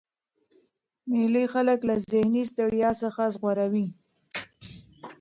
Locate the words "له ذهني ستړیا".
1.89-2.91